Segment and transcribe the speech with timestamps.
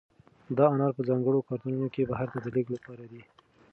[0.57, 3.21] دا انار په ځانګړو کارتنونو کې بهر ته د لېږد لپاره دي.